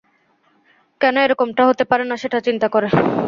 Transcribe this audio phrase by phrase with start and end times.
[1.01, 2.87] কেন এরকমটা হতে পারে না সেটা চিন্তা করে।